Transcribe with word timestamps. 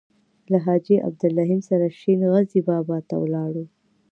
له 0.51 0.57
حاجي 0.65 0.95
عبدالرحیم 1.07 1.61
سره 1.69 1.85
شین 1.99 2.19
غزي 2.31 2.59
بابا 2.67 2.97
ته 3.07 3.15
ولاړو. 3.23 3.63